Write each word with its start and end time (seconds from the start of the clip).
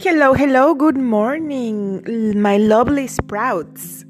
Hello, 0.00 0.32
hello, 0.32 0.74
good 0.76 0.96
morning, 0.96 2.40
my 2.40 2.56
lovely 2.56 3.08
sprouts. 3.08 4.04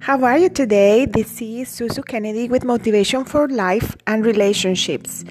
How 0.00 0.24
are 0.24 0.36
you 0.36 0.48
today? 0.48 1.06
This 1.06 1.40
is 1.40 1.68
Susu 1.68 2.04
Kennedy 2.04 2.48
with 2.48 2.64
Motivation 2.64 3.24
for 3.24 3.46
Life 3.46 3.96
and 4.08 4.26
Relationships. 4.26 5.24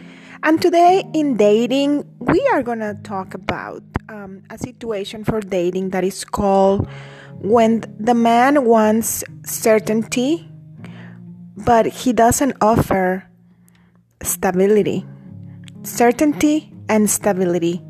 And 0.43 0.61
today 0.61 1.03
in 1.13 1.35
dating, 1.35 2.05
we 2.19 2.39
are 2.53 2.63
going 2.63 2.79
to 2.79 2.97
talk 3.03 3.33
about 3.33 3.83
um, 4.07 4.43
a 4.49 4.57
situation 4.57 5.25
for 5.25 5.41
dating 5.41 5.89
that 5.89 6.05
is 6.05 6.23
called 6.23 6.87
when 7.41 7.83
the 7.99 8.13
man 8.13 8.63
wants 8.63 9.25
certainty, 9.43 10.49
but 11.57 11.85
he 11.85 12.13
doesn't 12.13 12.55
offer 12.61 13.29
stability. 14.23 15.05
Certainty 15.83 16.71
and 16.87 17.09
stability. 17.09 17.83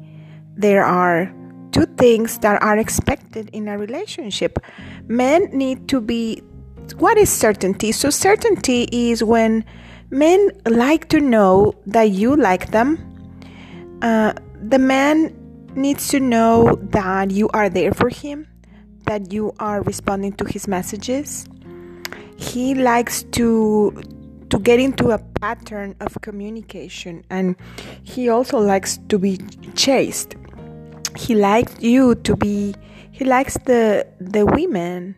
There 0.56 0.84
are 0.84 1.32
two 1.72 1.86
things 1.98 2.40
that 2.40 2.62
are 2.62 2.78
expected 2.78 3.50
in 3.54 3.68
a 3.68 3.78
relationship. 3.78 4.60
Men 5.08 5.50
need 5.52 5.88
to 5.90 6.02
be 6.02 6.42
what 6.96 7.18
is 7.18 7.30
certainty? 7.30 7.92
So, 7.92 8.10
certainty 8.10 8.88
is 8.92 9.24
when 9.24 9.66
men 10.10 10.52
like 10.66 11.10
to 11.10 11.20
know 11.20 11.74
that 11.86 12.12
you 12.12 12.36
like 12.36 12.72
them. 12.72 12.98
Uh, 14.02 14.34
the 14.62 14.80
man 14.80 15.36
needs 15.76 16.08
to 16.10 16.20
know 16.20 16.76
that 16.92 17.32
you 17.32 17.50
are 17.50 17.70
there 17.70 17.94
for 17.94 18.10
him, 18.10 18.48
that 19.06 19.32
you 19.32 19.54
are 19.60 19.82
responding 19.84 20.34
to 20.34 20.46
his 20.46 20.68
messages. 20.68 21.46
He 22.38 22.76
likes 22.76 23.24
to 23.24 24.02
to 24.50 24.60
get 24.60 24.80
into 24.80 25.12
a 25.12 25.18
pattern 25.42 25.94
of 26.00 26.18
communication 26.22 27.22
and 27.30 27.58
he 28.04 28.30
also 28.30 28.58
likes 28.58 28.98
to 29.10 29.20
be 29.20 29.38
chased 29.76 30.36
he 31.16 31.36
likes 31.36 31.76
you 31.80 32.16
to 32.16 32.36
be 32.36 32.76
he 33.12 33.26
likes 33.26 33.58
the 33.66 34.06
the 34.20 34.46
women 34.46 35.16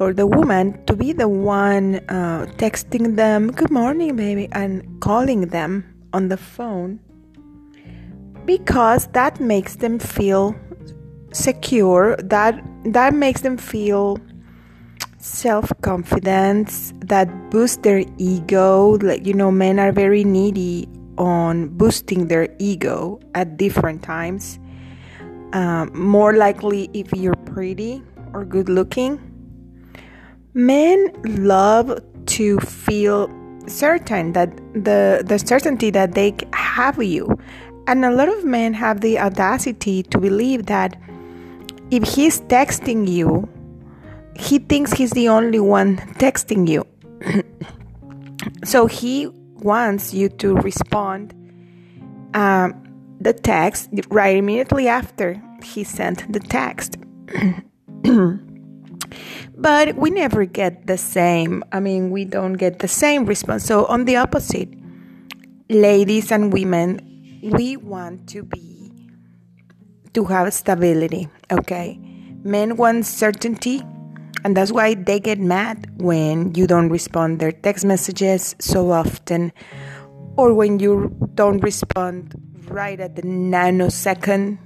or 0.00 0.12
the 0.12 0.26
woman 0.26 0.84
to 0.86 0.94
be 0.94 1.12
the 1.12 1.28
one 1.28 1.96
uh, 2.08 2.46
texting 2.56 3.16
them 3.16 3.50
good 3.50 3.70
morning 3.70 4.16
baby 4.16 4.48
and 4.52 5.00
calling 5.00 5.48
them 5.48 5.84
on 6.12 6.28
the 6.28 6.36
phone 6.36 7.00
because 8.44 9.06
that 9.08 9.40
makes 9.40 9.76
them 9.76 9.98
feel 9.98 10.54
secure 11.32 12.16
that 12.16 12.62
that 12.84 13.12
makes 13.14 13.40
them 13.42 13.56
feel 13.56 14.18
self-confidence 15.18 16.92
that 17.00 17.28
boosts 17.50 17.78
their 17.78 18.04
ego 18.18 18.96
like 19.02 19.26
you 19.26 19.34
know 19.34 19.50
men 19.50 19.78
are 19.78 19.92
very 19.92 20.24
needy 20.24 20.88
on 21.18 21.68
boosting 21.68 22.28
their 22.28 22.48
ego 22.58 23.18
at 23.34 23.56
different 23.56 24.02
times 24.02 24.58
uh, 25.52 25.86
more 25.92 26.34
likely 26.34 26.90
if 26.92 27.12
you're 27.12 27.40
pretty 27.54 28.02
or 28.32 28.44
good 28.44 28.68
looking 28.68 29.20
men 30.54 31.12
love 31.24 31.98
to 32.26 32.58
feel 32.60 33.30
certain 33.66 34.32
that 34.32 34.56
the 34.74 35.22
the 35.26 35.38
certainty 35.38 35.90
that 35.90 36.14
they 36.14 36.34
have 36.52 37.02
you 37.02 37.38
and 37.86 38.04
a 38.04 38.10
lot 38.10 38.28
of 38.28 38.44
men 38.44 38.74
have 38.74 39.00
the 39.00 39.18
audacity 39.18 40.02
to 40.02 40.18
believe 40.18 40.66
that 40.66 40.96
if 41.90 42.02
he's 42.02 42.40
texting 42.42 43.08
you 43.08 43.48
he 44.38 44.58
thinks 44.58 44.92
he's 44.92 45.10
the 45.10 45.28
only 45.28 45.60
one 45.60 45.96
texting 46.18 46.68
you. 46.68 46.86
so 48.64 48.86
he 48.86 49.26
wants 49.26 50.12
you 50.12 50.28
to 50.28 50.54
respond 50.56 51.32
um, 52.34 52.85
the 53.20 53.32
text 53.32 53.90
right 54.10 54.36
immediately 54.36 54.88
after 54.88 55.40
he 55.62 55.84
sent 55.84 56.30
the 56.32 56.40
text. 56.40 56.96
but 59.56 59.96
we 59.96 60.10
never 60.10 60.44
get 60.44 60.86
the 60.86 60.98
same. 60.98 61.64
I 61.72 61.80
mean, 61.80 62.10
we 62.10 62.24
don't 62.24 62.54
get 62.54 62.80
the 62.80 62.88
same 62.88 63.26
response. 63.26 63.64
So, 63.64 63.86
on 63.86 64.04
the 64.04 64.16
opposite, 64.16 64.68
ladies 65.68 66.30
and 66.30 66.52
women, 66.52 67.40
we 67.42 67.76
want 67.76 68.28
to 68.30 68.42
be, 68.42 68.92
to 70.14 70.24
have 70.26 70.52
stability, 70.52 71.28
okay? 71.50 71.98
Men 72.44 72.76
want 72.76 73.06
certainty 73.06 73.82
and 74.46 74.56
that's 74.56 74.70
why 74.70 74.94
they 74.94 75.18
get 75.18 75.40
mad 75.40 75.90
when 76.00 76.54
you 76.54 76.68
don't 76.68 76.88
respond 76.88 77.40
their 77.40 77.50
text 77.50 77.84
messages 77.84 78.54
so 78.60 78.92
often 78.92 79.52
or 80.36 80.54
when 80.54 80.78
you 80.78 81.12
don't 81.34 81.58
respond 81.64 82.32
right 82.68 82.98
at 82.98 83.16
the 83.16 83.22
nanosecond. 83.22 84.58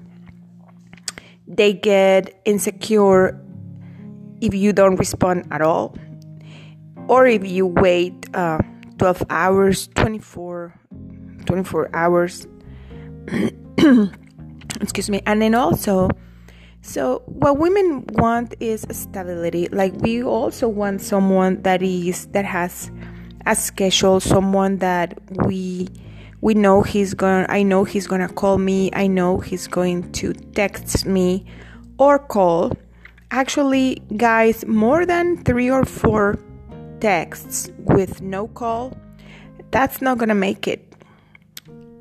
They 1.46 1.72
get 1.72 2.40
insecure 2.44 3.40
if 4.40 4.54
you 4.54 4.72
don't 4.72 4.96
respond 4.96 5.46
at 5.50 5.60
all 5.60 5.96
or 7.08 7.26
if 7.26 7.46
you 7.46 7.66
wait 7.66 8.14
uh, 8.34 8.58
12 8.98 9.24
hours, 9.30 9.88
24, 9.94 10.74
24 11.46 11.90
hours. 11.94 12.46
Excuse 14.80 15.10
me. 15.10 15.20
And 15.26 15.42
then 15.42 15.54
also, 15.54 16.08
so, 16.82 17.22
what 17.26 17.58
women 17.58 18.04
want 18.12 18.54
is 18.60 18.86
stability. 18.90 19.68
Like 19.68 19.92
we 19.96 20.22
also 20.22 20.68
want 20.68 21.02
someone 21.02 21.62
that 21.62 21.82
is 21.82 22.26
that 22.28 22.44
has 22.44 22.90
a 23.44 23.54
schedule, 23.54 24.20
someone 24.20 24.78
that 24.78 25.18
we 25.46 25.88
we 26.40 26.54
know 26.54 26.82
he's 26.82 27.14
going 27.14 27.46
I 27.48 27.62
know 27.62 27.84
he's 27.84 28.06
going 28.06 28.26
to 28.26 28.32
call 28.32 28.58
me. 28.58 28.90
I 28.92 29.06
know 29.06 29.38
he's 29.38 29.66
going 29.66 30.10
to 30.12 30.32
text 30.32 31.06
me 31.06 31.44
or 31.98 32.18
call. 32.18 32.72
Actually, 33.30 34.02
guys, 34.16 34.66
more 34.66 35.06
than 35.06 35.42
3 35.44 35.70
or 35.70 35.84
4 35.84 36.38
texts 37.00 37.70
with 37.78 38.20
no 38.20 38.48
call, 38.48 38.96
that's 39.70 40.02
not 40.02 40.18
going 40.18 40.30
to 40.30 40.34
make 40.34 40.66
it. 40.66 40.94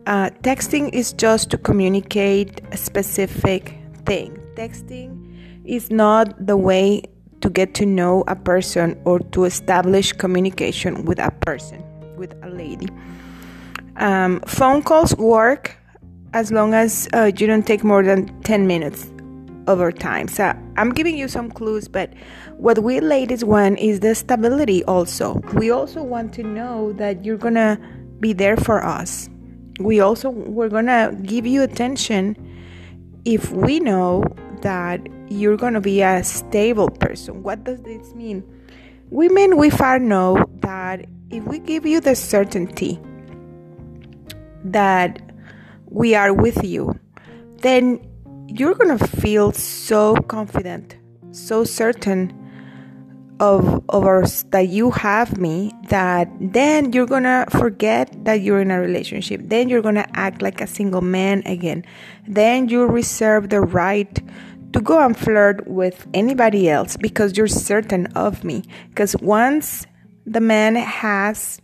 Uh, 0.08 0.32
texting 0.42 0.90
is 0.92 1.14
just 1.14 1.52
to 1.52 1.58
communicate 1.58 2.62
a 2.72 2.78
specific 2.78 3.78
thing 4.06 4.40
texting 4.60 5.10
is 5.66 5.90
not 5.90 6.26
the 6.46 6.58
way 6.58 7.02
to 7.42 7.50
get 7.50 7.74
to 7.76 7.86
know 7.86 8.24
a 8.28 8.36
person 8.36 9.00
or 9.06 9.20
to 9.34 9.46
establish 9.46 10.12
communication 10.12 11.06
with 11.06 11.20
a 11.20 11.32
person, 11.48 11.82
with 12.18 12.34
a 12.44 12.50
lady. 12.50 12.88
Um, 14.00 14.40
phone 14.42 14.82
calls 14.82 15.16
work 15.18 15.76
as 16.34 16.52
long 16.52 16.74
as 16.74 17.08
uh, 17.14 17.32
you 17.38 17.48
don't 17.48 17.66
take 17.66 17.84
more 17.84 18.04
than 18.04 18.28
10 18.44 18.66
minutes 18.68 19.12
over 19.68 19.92
time. 19.92 20.28
So 20.28 20.54
I'm 20.78 20.92
giving 20.92 21.18
you 21.18 21.28
some 21.28 21.52
clues, 21.52 21.88
but 21.88 22.14
what 22.58 22.80
we 22.80 23.00
ladies 23.00 23.44
want 23.44 23.80
is 23.80 24.00
the 24.00 24.16
stability 24.16 24.84
also. 24.86 25.36
We 25.54 25.70
also 25.70 26.02
want 26.02 26.34
to 26.36 26.44
know 26.44 26.94
that 26.94 27.24
you're 27.24 27.38
gonna 27.38 27.80
be 28.20 28.34
there 28.34 28.58
for 28.58 28.84
us. 28.84 29.30
We 29.80 30.00
also 30.00 30.30
we're 30.30 30.70
gonna 30.70 31.16
give 31.24 31.46
you 31.46 31.62
attention 31.62 32.36
if 33.26 33.52
we 33.52 33.80
know 33.80 34.24
that 34.62 35.08
you're 35.30 35.58
to 35.58 35.82
be 35.82 36.02
a 36.02 36.24
stable 36.24 36.90
person. 36.90 37.44
What 37.44 37.64
does 37.64 37.82
this 37.82 38.14
mean? 38.14 38.44
Women, 39.12 39.58
we 39.58 39.70
far 39.70 40.00
know 40.00 40.44
that 40.62 41.06
if 41.30 41.44
we 41.46 41.60
give 41.60 41.86
you 41.86 42.00
the 42.00 42.16
certainty 42.16 43.00
that 44.64 45.22
we 45.86 46.16
are 46.16 46.34
with 46.34 46.64
you, 46.64 47.00
then 47.62 48.00
you're 48.48 48.76
going 48.76 48.98
to 48.98 49.08
feel 49.08 49.52
so 49.52 50.16
confident, 50.16 50.98
so 51.32 51.64
certain 51.64 52.36
of, 53.40 53.84
of 53.90 54.06
us 54.06 54.44
that 54.50 54.68
you 54.68 54.92
have 54.92 55.38
me 55.38 55.72
that 55.88 56.30
then 56.42 56.92
you're 56.92 57.06
gonna 57.06 57.46
forget 57.50 58.14
that 58.26 58.42
you're 58.42 58.60
in 58.60 58.70
a 58.70 58.82
relationship 58.82 59.40
then 59.46 59.70
you're 59.70 59.82
gonna 59.82 60.06
act 60.12 60.42
like 60.42 60.60
a 60.60 60.68
single 60.68 61.00
man 61.00 61.42
again 61.46 61.86
then 62.28 62.68
you 62.68 62.86
reserve 62.86 63.48
the 63.48 63.62
right 63.62 64.22
to 64.74 64.82
go 64.82 65.04
and 65.04 65.18
flirt 65.18 65.66
with 65.68 66.08
anybody 66.14 66.70
else 66.70 66.98
because 66.98 67.38
you're 67.38 67.48
certain 67.48 68.06
of 68.08 68.44
me. 68.44 68.64
Because 68.90 69.16
once 69.18 69.86
the 70.26 70.42
man 70.42 70.76
has 70.76 71.62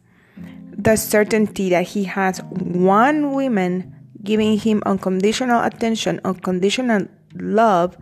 the 0.77 0.95
certainty 0.95 1.69
that 1.69 1.87
he 1.87 2.03
has 2.03 2.39
one 2.49 3.31
woman 3.33 3.93
giving 4.23 4.57
him 4.57 4.81
unconditional 4.85 5.63
attention, 5.63 6.19
unconditional 6.25 7.07
love, 7.35 7.97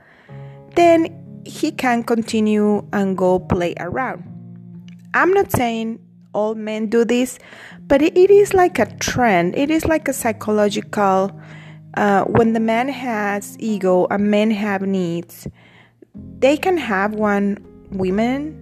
then 0.75 1.42
he 1.46 1.72
can 1.72 2.04
continue 2.04 2.88
and 2.94 3.18
go 3.18 3.40
play 3.40 3.75
around. 3.80 4.24
I'm 5.14 5.31
not 5.34 5.52
saying 5.52 6.00
all 6.34 6.56
men 6.56 6.88
do 6.88 7.06
this, 7.06 7.38
but 7.88 8.02
it 8.02 8.18
is 8.18 8.54
like 8.54 8.80
a 8.80 8.86
trend, 8.98 9.56
it 9.56 9.70
is 9.70 9.86
like 9.86 10.08
a 10.08 10.14
psychological 10.14 11.31
uh, 11.96 12.24
when 12.24 12.54
the 12.54 12.60
man 12.60 12.90
has 12.90 13.56
ego 13.60 14.08
and 14.10 14.31
men 14.31 14.52
have 14.52 14.81
needs, 14.81 15.48
they 16.40 16.58
can 16.58 16.78
have 16.78 17.14
one 17.14 17.64
woman 17.92 18.60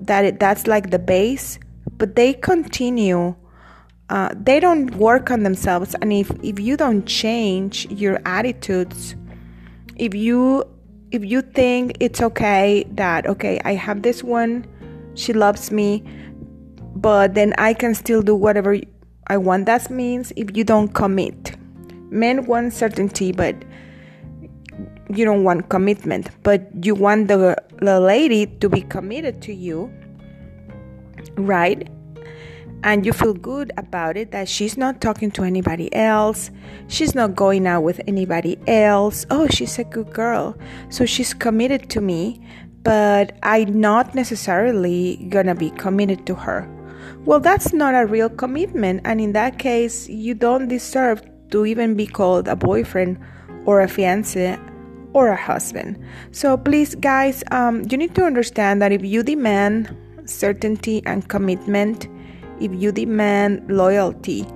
that 0.00 0.24
it, 0.24 0.40
that's 0.40 0.66
like 0.66 0.90
the 0.90 0.98
base, 0.98 1.58
but 1.96 2.16
they 2.16 2.32
continue. 2.32 3.34
Uh, 4.10 4.28
they 4.34 4.60
don't 4.60 4.94
work 4.96 5.30
on 5.30 5.42
themselves, 5.42 5.94
and 6.02 6.12
if 6.12 6.30
if 6.42 6.60
you 6.60 6.76
don't 6.76 7.06
change 7.06 7.86
your 7.90 8.20
attitudes, 8.26 9.16
if 9.96 10.14
you 10.14 10.64
if 11.10 11.24
you 11.24 11.40
think 11.40 11.96
it's 12.00 12.20
okay 12.20 12.84
that 12.90 13.24
okay 13.26 13.60
i 13.64 13.72
have 13.72 14.02
this 14.02 14.24
one 14.24 14.66
she 15.14 15.32
loves 15.32 15.70
me 15.70 16.02
but 16.96 17.34
then 17.34 17.54
i 17.56 17.72
can 17.72 17.94
still 17.94 18.20
do 18.20 18.34
whatever 18.34 18.76
i 19.28 19.36
want 19.36 19.64
that 19.66 19.88
means 19.90 20.32
if 20.36 20.56
you 20.56 20.64
don't 20.64 20.88
commit. 20.88 21.56
Men 22.10 22.46
want 22.46 22.72
certainty 22.72 23.32
but 23.32 23.56
you 25.10 25.24
don't 25.24 25.44
want 25.44 25.68
commitment. 25.68 26.30
But 26.42 26.68
you 26.84 26.94
want 26.94 27.28
the, 27.28 27.56
the 27.80 28.00
lady 28.00 28.46
to 28.46 28.68
be 28.68 28.82
committed 28.82 29.42
to 29.42 29.54
you 29.54 29.92
right 31.36 31.88
and 32.84 33.06
you 33.06 33.12
feel 33.12 33.32
good 33.32 33.72
about 33.78 34.16
it 34.16 34.30
that 34.30 34.46
she's 34.46 34.76
not 34.76 35.00
talking 35.00 35.30
to 35.32 35.42
anybody 35.42 35.92
else, 35.94 36.50
she's 36.86 37.14
not 37.14 37.34
going 37.34 37.66
out 37.66 37.82
with 37.82 38.00
anybody 38.06 38.58
else. 38.68 39.24
Oh, 39.30 39.48
she's 39.48 39.78
a 39.78 39.84
good 39.84 40.12
girl. 40.12 40.56
So 40.90 41.06
she's 41.06 41.32
committed 41.32 41.88
to 41.90 42.00
me, 42.02 42.46
but 42.82 43.36
I'm 43.42 43.80
not 43.80 44.14
necessarily 44.14 45.16
gonna 45.30 45.54
be 45.54 45.70
committed 45.70 46.26
to 46.26 46.34
her. 46.34 46.68
Well, 47.24 47.40
that's 47.40 47.72
not 47.72 47.94
a 47.94 48.06
real 48.06 48.28
commitment, 48.28 49.00
and 49.06 49.18
in 49.18 49.32
that 49.32 49.58
case, 49.58 50.06
you 50.10 50.34
don't 50.34 50.68
deserve 50.68 51.22
to 51.52 51.64
even 51.64 51.94
be 51.94 52.06
called 52.06 52.48
a 52.48 52.56
boyfriend 52.56 53.18
or 53.64 53.80
a 53.80 53.88
fiance 53.88 54.58
or 55.14 55.28
a 55.28 55.36
husband. 55.36 55.98
So 56.32 56.58
please, 56.58 56.94
guys, 56.96 57.42
um, 57.50 57.84
you 57.88 57.96
need 57.96 58.14
to 58.16 58.24
understand 58.24 58.82
that 58.82 58.92
if 58.92 59.02
you 59.02 59.22
demand 59.22 59.96
certainty 60.26 61.02
and 61.06 61.26
commitment, 61.28 62.08
if 62.60 62.72
you 62.74 62.92
demand 62.92 63.70
loyalty, 63.70 64.46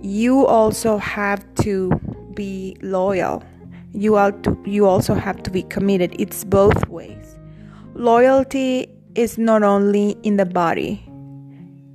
you 0.00 0.46
also 0.46 0.98
have 0.98 1.44
to 1.56 1.90
be 2.34 2.76
loyal. 2.82 3.42
You 3.92 4.16
are 4.16 4.32
to, 4.32 4.56
you 4.64 4.86
also 4.86 5.14
have 5.14 5.42
to 5.42 5.50
be 5.50 5.62
committed. 5.64 6.14
It's 6.18 6.44
both 6.44 6.88
ways. 6.88 7.38
Loyalty 7.94 8.88
is 9.14 9.36
not 9.36 9.62
only 9.62 10.16
in 10.22 10.36
the 10.36 10.46
body, 10.46 11.04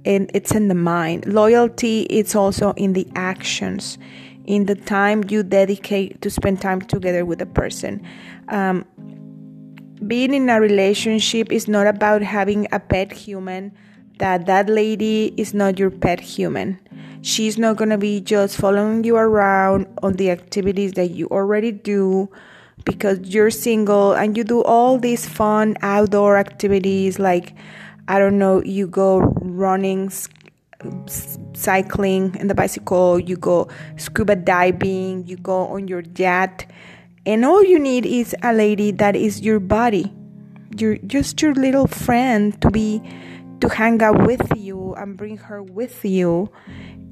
and 0.05 0.29
it's 0.33 0.51
in 0.51 0.67
the 0.67 0.75
mind. 0.75 1.25
Loyalty 1.25 2.03
is 2.03 2.35
also 2.35 2.73
in 2.73 2.93
the 2.93 3.07
actions, 3.15 3.97
in 4.45 4.65
the 4.65 4.75
time 4.75 5.23
you 5.29 5.41
dedicate 5.41 6.21
to 6.21 6.29
spend 6.29 6.61
time 6.61 6.81
together 6.81 7.25
with 7.25 7.41
a 7.41 7.45
person. 7.45 8.05
Um, 8.49 8.85
being 10.05 10.33
in 10.33 10.49
a 10.49 10.61
relationship 10.61 11.51
is 11.51 11.67
not 11.67 11.87
about 11.87 12.21
having 12.21 12.67
a 12.71 12.79
pet 12.79 13.11
human 13.11 13.71
that 14.19 14.45
that 14.45 14.69
lady 14.69 15.33
is 15.37 15.53
not 15.53 15.79
your 15.79 15.91
pet 15.91 16.19
human. 16.19 16.79
She's 17.21 17.57
not 17.57 17.77
going 17.77 17.89
to 17.89 17.97
be 17.97 18.21
just 18.21 18.57
following 18.57 19.03
you 19.03 19.15
around 19.15 19.87
on 20.03 20.13
the 20.13 20.29
activities 20.29 20.93
that 20.93 21.11
you 21.11 21.27
already 21.27 21.71
do 21.71 22.29
because 22.83 23.19
you're 23.21 23.49
single 23.49 24.13
and 24.13 24.37
you 24.37 24.43
do 24.43 24.61
all 24.63 24.99
these 24.99 25.27
fun 25.27 25.75
outdoor 25.81 26.37
activities 26.37 27.17
like 27.17 27.55
I 28.07 28.19
don't 28.19 28.37
know, 28.37 28.61
you 28.61 28.85
go 28.85 29.21
running, 29.41 30.11
cycling 31.53 32.35
in 32.35 32.47
the 32.47 32.53
bicycle, 32.53 33.19
you 33.19 33.35
go 33.35 33.67
scuba 33.97 34.35
diving, 34.35 35.25
you 35.25 35.37
go 35.37 35.67
on 35.67 35.87
your 35.87 36.03
jet, 36.03 36.69
and 37.25 37.43
all 37.43 37.63
you 37.63 37.79
need 37.79 38.05
is 38.05 38.35
a 38.43 38.53
lady 38.53 38.91
that 38.91 39.15
is 39.15 39.41
your 39.41 39.59
body. 39.59 40.13
You're 40.77 40.97
just 40.97 41.41
your 41.41 41.55
little 41.55 41.87
friend 41.87 42.61
to 42.61 42.69
be 42.69 43.01
to 43.61 43.69
hang 43.69 44.01
out 44.01 44.25
with 44.25 44.41
you 44.55 44.93
and 44.95 45.17
bring 45.17 45.37
her 45.37 45.63
with 45.63 46.03
you. 46.03 46.49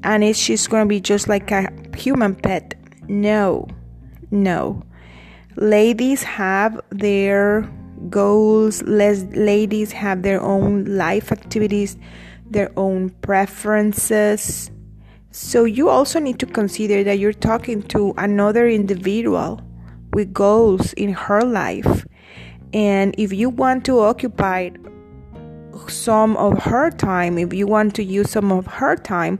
And 0.03 0.23
is 0.23 0.37
she's 0.37 0.67
gonna 0.67 0.85
be 0.85 0.99
just 0.99 1.27
like 1.27 1.51
a 1.51 1.69
human 1.95 2.35
pet? 2.35 2.75
No. 3.07 3.67
No. 4.31 4.83
Ladies 5.55 6.23
have 6.23 6.79
their 6.89 7.69
goals. 8.09 8.81
Les- 8.83 9.25
ladies 9.35 9.91
have 9.91 10.23
their 10.23 10.41
own 10.41 10.85
life 10.85 11.31
activities 11.31 11.97
their 12.53 12.71
own 12.77 13.09
preferences. 13.21 14.71
So 15.31 15.65
you 15.65 15.89
also 15.89 16.19
need 16.19 16.39
to 16.39 16.45
consider 16.45 17.03
that 17.03 17.19
you're 17.19 17.33
talking 17.33 17.81
to 17.89 18.13
another 18.17 18.67
individual 18.67 19.59
with 20.13 20.31
goals 20.31 20.93
in 20.93 21.11
her 21.13 21.41
life. 21.41 22.05
And 22.71 23.13
if 23.17 23.33
you 23.33 23.49
want 23.49 23.83
to 23.85 23.99
occupy 23.99 24.69
some 25.89 26.37
of 26.37 26.57
her 26.63 26.89
time, 26.91 27.37
if 27.37 27.53
you 27.53 27.67
want 27.67 27.95
to 27.95 28.03
use 28.03 28.31
some 28.31 28.51
of 28.51 28.67
her 28.67 28.95
time, 28.95 29.39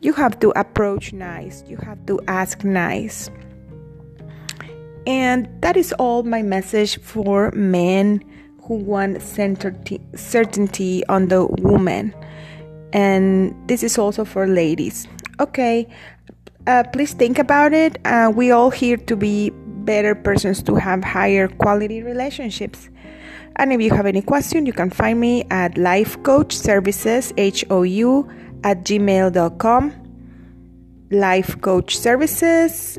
you 0.00 0.12
have 0.12 0.38
to 0.40 0.50
approach 0.58 1.12
nice, 1.12 1.64
you 1.66 1.76
have 1.78 2.04
to 2.06 2.20
ask 2.28 2.64
nice. 2.64 3.30
And 5.06 5.48
that 5.62 5.76
is 5.76 5.92
all 5.94 6.24
my 6.24 6.42
message 6.42 7.00
for 7.00 7.50
men 7.52 8.22
who 8.62 8.74
want 8.74 9.22
certainty 9.22 11.06
on 11.06 11.28
the 11.28 11.46
woman. 11.60 12.14
And 12.92 13.54
this 13.68 13.82
is 13.82 13.98
also 13.98 14.24
for 14.24 14.46
ladies. 14.46 15.06
Okay, 15.38 15.86
uh, 16.66 16.82
please 16.92 17.12
think 17.12 17.38
about 17.38 17.72
it. 17.72 17.98
Uh, 18.04 18.32
we 18.34 18.50
all 18.50 18.70
here 18.70 18.96
to 18.96 19.16
be 19.16 19.50
better 19.84 20.14
persons 20.14 20.62
to 20.64 20.74
have 20.74 21.04
higher 21.04 21.46
quality 21.46 22.02
relationships. 22.02 22.90
And 23.56 23.72
if 23.72 23.80
you 23.80 23.90
have 23.90 24.06
any 24.06 24.22
question, 24.22 24.66
you 24.66 24.72
can 24.72 24.90
find 24.90 25.18
me 25.18 25.44
at 25.50 25.78
Life 25.78 26.22
Coach 26.22 26.54
Services, 26.56 27.32
H 27.36 27.64
O 27.70 27.82
U, 27.82 28.28
at 28.64 28.84
gmail.com. 28.84 29.92
Life 31.10 31.60
Coach 31.60 31.96
Services, 31.96 32.98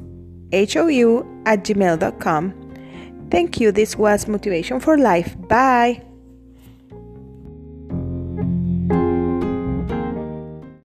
H 0.52 0.78
O 0.78 0.88
U, 0.88 1.44
at 1.46 1.64
gmail.com. 1.64 2.54
Thank 3.30 3.60
you. 3.60 3.72
This 3.72 3.98
was 3.98 4.28
Motivation 4.28 4.80
for 4.80 4.98
Life. 4.98 5.36
Bye. 5.48 6.07